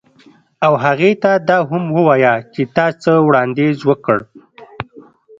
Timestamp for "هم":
1.69-1.83